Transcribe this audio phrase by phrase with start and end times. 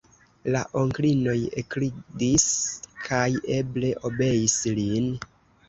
[0.53, 2.47] La onklinoj ekridis
[3.11, 3.29] kaj
[3.61, 5.11] eble obeis lin.